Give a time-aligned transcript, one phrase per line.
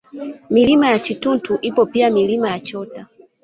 [0.49, 3.07] Milima ya Chituntu ipo pia Milima ya Chocha